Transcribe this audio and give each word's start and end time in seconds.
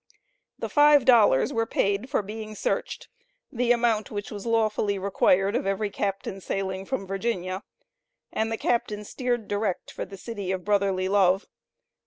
The 0.57 0.67
"five 0.67 1.05
dollars" 1.05 1.53
were 1.53 1.67
paid 1.67 2.09
for 2.09 2.23
being 2.23 2.55
searched, 2.55 3.07
the 3.51 3.71
amount 3.71 4.09
which 4.09 4.31
was 4.31 4.47
lawfully 4.47 4.97
required 4.97 5.55
of 5.55 5.67
every 5.67 5.91
captain 5.91 6.41
sailing 6.41 6.85
from 6.87 7.05
Virginia. 7.05 7.61
And 8.33 8.51
the 8.51 8.57
captain 8.57 9.03
steered 9.03 9.47
direct 9.47 9.91
for 9.91 10.03
the 10.05 10.17
City 10.17 10.51
of 10.51 10.65
Brotherly 10.65 11.07
Love. 11.07 11.45